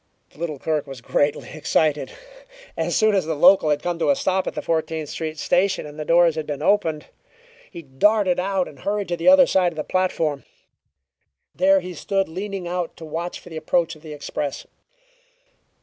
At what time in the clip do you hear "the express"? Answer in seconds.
14.01-14.65